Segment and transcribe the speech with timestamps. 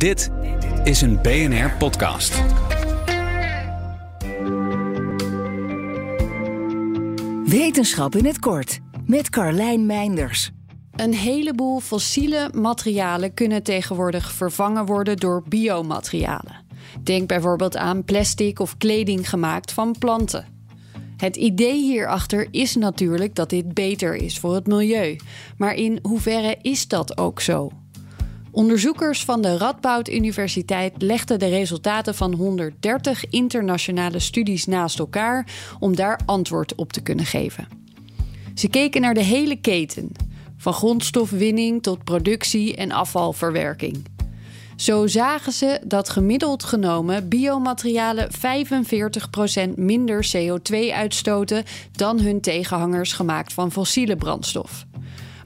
[0.00, 0.30] Dit
[0.84, 2.42] is een BNR podcast.
[7.44, 10.50] Wetenschap in het kort met Carlijn Meinders.
[10.92, 16.64] Een heleboel fossiele materialen kunnen tegenwoordig vervangen worden door biomaterialen.
[17.02, 20.46] Denk bijvoorbeeld aan plastic of kleding gemaakt van planten.
[21.16, 25.16] Het idee hierachter is natuurlijk dat dit beter is voor het milieu.
[25.56, 27.70] Maar in hoeverre is dat ook zo?
[28.52, 35.46] Onderzoekers van de Radboud Universiteit legden de resultaten van 130 internationale studies naast elkaar
[35.78, 37.68] om daar antwoord op te kunnen geven.
[38.54, 40.12] Ze keken naar de hele keten,
[40.56, 44.04] van grondstofwinning tot productie en afvalverwerking.
[44.76, 53.52] Zo zagen ze dat gemiddeld genomen biomaterialen 45% minder CO2 uitstoten dan hun tegenhangers gemaakt
[53.52, 54.86] van fossiele brandstof.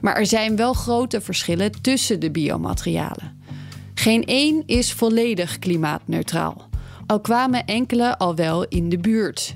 [0.05, 3.43] Maar er zijn wel grote verschillen tussen de biomaterialen.
[3.95, 6.69] Geen één is volledig klimaatneutraal,
[7.07, 9.55] al kwamen enkele al wel in de buurt.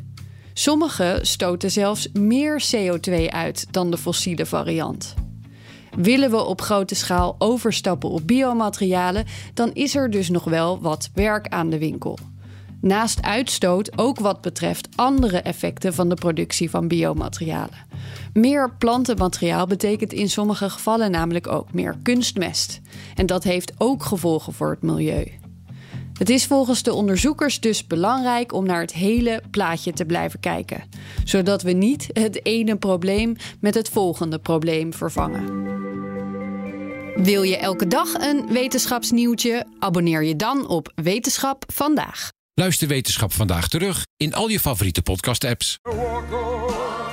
[0.53, 5.15] Sommige stoten zelfs meer CO2 uit dan de fossiele variant.
[5.97, 11.11] Willen we op grote schaal overstappen op biomaterialen, dan is er dus nog wel wat
[11.15, 12.19] werk aan de winkel.
[12.81, 17.87] Naast uitstoot ook wat betreft andere effecten van de productie van biomaterialen.
[18.39, 22.81] Meer plantenmateriaal betekent in sommige gevallen namelijk ook meer kunstmest.
[23.15, 25.33] En dat heeft ook gevolgen voor het milieu.
[26.13, 30.83] Het is volgens de onderzoekers dus belangrijk om naar het hele plaatje te blijven kijken,
[31.25, 35.67] zodat we niet het ene probleem met het volgende probleem vervangen.
[37.25, 39.67] Wil je elke dag een wetenschapsnieuwtje?
[39.79, 42.29] Abonneer je dan op Wetenschap vandaag.
[42.55, 45.79] Luister Wetenschap vandaag terug in al je favoriete podcast-apps.